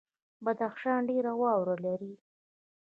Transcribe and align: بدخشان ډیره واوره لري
بدخشان 0.45 0.99
ډیره 1.09 1.31
واوره 1.41 1.75
لري 1.85 2.13